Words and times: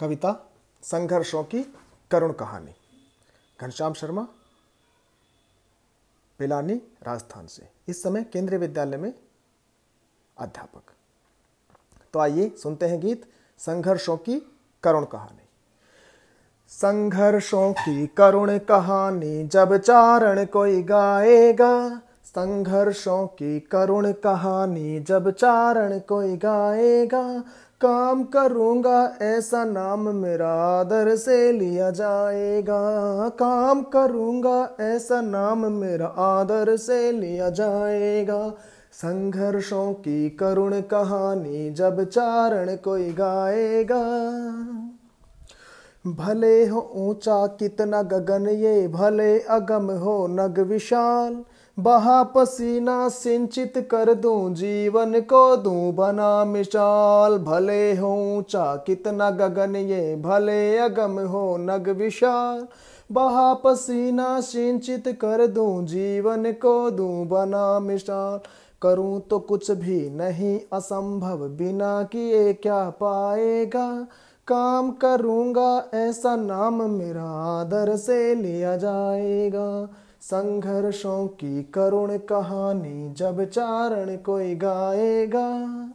कविता, 0.00 0.50
संघर्षों 0.82 1.44
की 1.44 1.74
करुण 2.10 2.32
कहानी। 2.32 2.74
घनश्याम 3.60 3.92
शर्मा, 3.92 4.28
पिलानी, 6.38 6.74
राजस्थान 7.02 7.46
से। 7.46 7.68
इस 7.88 8.02
समय 8.02 8.22
केंद्रीय 8.22 8.58
विद्यालय 8.58 8.96
में 8.96 9.14
अध्यापक। 10.38 10.82
तो 12.12 12.18
आइए 12.18 12.50
सुनते 12.50 12.86
हैं 12.86 13.00
गीत, 13.00 13.32
संघर्षों 13.58 14.16
की 14.16 14.40
करुण 14.82 15.04
कहानी। 15.04 15.48
संघर्षों 16.68 17.72
की 17.72 18.06
करुण 18.06 18.58
कहानी 18.58 19.46
जब 19.46 19.76
चारण 19.76 20.44
कोई 20.44 20.82
गाएगा, 20.82 21.98
संघर्षों 22.24 23.26
की 23.26 23.60
करुण 23.60 24.12
कहानी 24.12 25.00
जब 25.00 25.30
चारण 25.30 25.98
कोई 25.98 26.36
गाएगा 26.36 27.44
काम 27.80 28.22
करूँगा, 28.24 29.16
ऐसा 29.22 29.64
नाम 29.64 30.08
मेरा 30.08 30.48
आदर 30.48 31.16
से 31.16 31.52
लिया 31.52 31.90
जाएगा। 31.90 33.28
काम 33.28 33.82
करूँगा, 33.82 34.76
ऐसा 34.80 35.20
नाम 35.20 35.72
मेरा 35.72 36.06
आदर 36.06 36.76
से 36.76 37.12
लिया 37.12 37.50
जाएगा। 37.50 38.48
संघर्षों 38.92 39.92
की 39.92 40.30
करुण 40.30 40.80
कहानी 40.80 41.70
जब 41.70 42.04
चारण 42.04 42.76
कोई 42.76 43.12
गाएगा। 43.12 44.02
भले 46.06 46.66
हो 46.66 46.80
ऊँचा 46.94 47.46
कितना 47.46 48.02
गगन 48.02 48.48
ये, 48.48 48.88
भले 48.88 49.38
अगम 49.40 49.90
हो 49.90 50.26
नग 50.26 50.58
विशाल 50.58 51.44
बहा 51.78 52.22
पसीना 52.22 53.08
सिंचित 53.08 53.72
कर 53.90 54.14
दूँ, 54.14 54.54
जीवन 54.54 55.20
को 55.20 55.56
दूँ 55.56 55.92
बना 55.94 56.44
मिशाल। 56.44 57.38
भले 57.38 57.96
हो 57.96 58.36
ऊँचा 58.36 58.76
कितना 58.76 59.30
गगन, 59.30 59.76
ये 59.76 60.16
भले 60.16 60.78
अगम 60.78 61.18
हो 61.20 61.56
नग 61.56 61.88
विशाल। 61.88 62.66
बहा 63.12 63.54
पसीना 63.54 64.40
सिंचित 64.40 65.04
कर 65.08 65.46
दूँ, 65.46 65.84
जीवन 65.86 66.52
को 66.52 66.90
दूँ 66.90 67.26
बना 67.26 67.78
मिशाल। 67.80 68.40
करूँ 68.82 69.20
तो 69.20 69.38
कुछ 69.38 69.70
भी 69.70 70.10
नहीं 70.10 70.60
असंभव, 70.72 71.48
बिना 71.48 72.02
किए 72.02 72.52
क्या 72.52 72.90
पाएगा? 72.90 74.06
काम 74.48 74.90
करूँगा, 74.90 75.90
ऐसा 75.94 76.36
नाम 76.36 76.82
मेरा 76.90 77.30
आदर 77.60 77.96
से 77.96 78.34
लिया 78.34 78.76
जाएगा। 78.76 79.88
संघर्षों 80.22 81.26
की 81.26 81.62
करुण 81.62 82.18
कहानी 82.18 83.14
जब 83.14 83.44
चारण 83.44 84.16
कोई 84.16 84.54
गाएगा। 84.54 85.90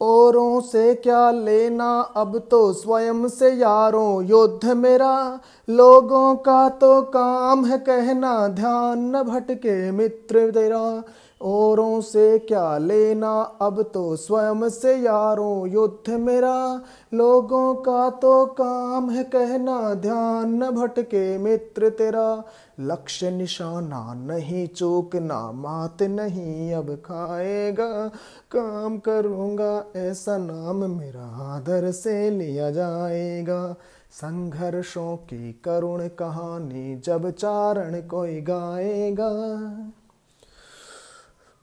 औरों 0.00 0.60
से 0.60 0.94
क्या 0.94 1.30
लेना? 1.30 2.00
अब 2.00 2.38
तो 2.38 2.72
स्वयं 2.72 3.28
से 3.28 3.50
यारों 3.50 4.24
युद्ध 4.24 4.68
मेरा। 4.68 5.40
लोगों 5.70 6.34
का 6.34 6.68
तो 6.68 7.02
काम 7.02 7.64
है 7.64 7.78
कहना, 7.78 8.48
ध्यान 8.48 9.16
न 9.16 9.22
भटके 9.22 9.90
मित्र 9.90 10.50
तेरा। 10.50 11.02
औरों 11.42 12.00
से 12.00 12.38
क्या 12.38 12.78
लेना? 12.78 13.40
अब 13.40 13.82
तो 13.82 14.16
स्वयं 14.16 14.68
से 14.68 14.96
यारों 14.96 15.68
युद्ध 15.68 16.10
मेरा। 16.10 16.82
लोगों 17.14 17.74
का 17.74 18.10
तो 18.10 18.46
काम 18.46 19.10
है 19.10 19.24
कहना, 19.24 19.94
ध्यान 19.94 20.64
न 20.64 20.70
भटके 20.70 21.38
मित्र 21.38 21.88
तेरा। 21.88 22.44
लक्ष्य 22.80 23.30
निशाना 23.30 24.14
नहीं, 24.14 24.68
चूकना 24.68 25.52
मात 25.52 26.02
नहीं, 26.02 26.72
अब 26.72 26.94
खाएगा, 26.94 28.08
काम 28.50 28.98
करूँगा, 28.98 29.84
ऐसा 29.96 30.38
नाम 30.38 30.76
मेरा 30.76 31.54
आदर 31.54 31.90
से 31.90 32.30
लिया 32.30 32.70
जाएगा। 32.70 33.74
संघर्षों 34.10 35.16
की 35.16 35.60
करुण 35.64 36.08
कहानी, 36.08 37.00
जब 37.04 37.30
चारण 37.30 38.00
कोई 38.00 38.40
गाएगा। 38.40 39.30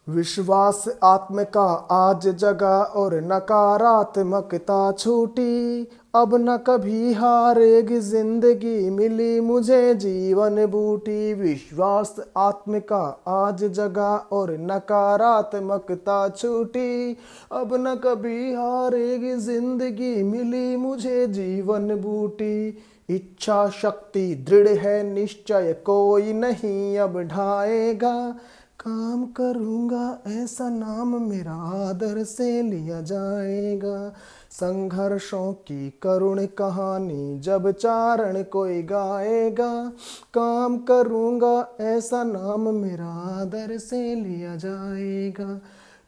विश्वास 0.09 0.83
आत्म 1.03 1.43
का 1.47 1.63
आज 1.91 2.27
जगा 2.29 2.77
और 2.97 3.13
नकारात्मकता 3.23 4.91
छूटी। 4.91 5.87
अब 6.15 6.33
न 6.35 6.55
कभी 6.67 7.13
हारेगी 7.13 7.99
ज़िंदगी, 7.99 8.89
मिली 8.89 9.39
मुझे 9.41 9.93
जीवन 9.95 10.65
बूटी। 10.65 11.33
विश्वास 11.33 12.15
आत्म 12.37 12.79
का 12.91 13.03
आज 13.27 13.63
जगा 13.65 14.15
और 14.31 14.51
नकारात्मकता 14.61 16.27
छूटी। 16.29 17.17
अब 17.51 17.75
न 17.77 17.95
कभी 18.03 18.53
हारेगी 18.53 19.35
ज़िंदगी, 19.37 20.23
मिली 20.23 20.75
मुझे 20.77 21.25
जीवन 21.29 21.95
बूटी। 21.97 22.77
इच्छा 23.09 23.67
शक्ति 23.73 24.33
दृढ़ 24.47 24.67
है, 24.69 25.01
निश्चय 25.05 25.73
कोई 25.85 26.33
नहीं 26.33 26.97
अब 26.99 27.21
ढाएगा। 27.23 28.15
काम 28.79 29.25
करूँगा, 29.25 30.21
ऐसा 30.27 30.69
नाम 30.69 31.29
मेरा 31.29 31.87
आदर 31.89 32.23
से 32.23 32.61
लिया 32.61 33.01
जाएगा। 33.01 34.13
संघर्षों 34.51 35.53
की 35.53 35.89
करुण 35.89 36.45
कहानी 36.45 37.39
जब 37.39 37.71
चारण 37.71 38.43
कोई 38.43 38.83
गाएगा। 38.83 39.91
काम 40.33 40.77
करूँगा, 40.77 41.75
ऐसा 41.81 42.23
नाम 42.23 42.69
मेरा 42.75 43.41
आदर 43.41 43.77
से 43.77 44.15
लिया 44.15 44.55
जाएगा। 44.55 45.55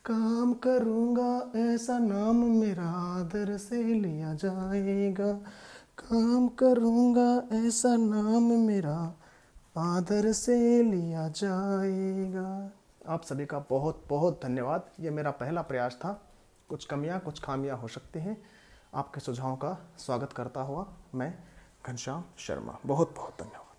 काम 0.06 0.54
करूँगा, 0.54 1.52
ऐसा 1.56 2.00
नाम 2.00 2.36
मेरा 2.36 3.20
आदर 3.20 3.58
से 3.58 3.84
लिया 3.84 4.34
जाएगा। 4.34 5.34
काम 6.00 6.48
करूँगा, 6.48 7.44
ऐसा 7.54 7.96
नाम 7.96 8.44
मेरा 8.44 9.18
आदर 9.78 10.32
से 10.32 10.84
लिया 10.84 11.28
जाएगा। 11.28 12.72
आप 13.08 13.24
सभी 13.24 13.46
का 13.46 13.60
बहुत 13.60 14.04
बहुत 14.10 14.40
धन्यवाद। 14.44 14.90
ये 15.00 15.10
मेरा 15.10 15.32
पहला 15.32 15.62
प्रयास 15.62 15.96
था। 15.96 16.32
कुछ 16.70 16.86
कमियाँ, 16.86 17.20
कुछ 17.20 17.42
खामियाँ 17.42 17.78
हो 17.78 17.88
सकती 17.88 18.20
हैं। 18.20 18.42
आपके 18.96 19.20
सुझावों 19.20 19.56
का 19.56 19.78
स्वागत 19.98 20.34
करता 20.34 20.62
हुआ 20.62 20.94
मैं 21.16 21.44
घनश्याम 21.86 22.24
शर्मा। 22.38 22.80
बहुत 22.86 23.14
बहुत 23.16 23.34
धन्यवाद। 23.40 23.71